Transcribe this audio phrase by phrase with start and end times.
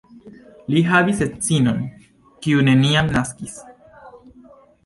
[0.75, 1.83] Li havis edzinon,
[2.47, 3.63] kiu neniam naskis.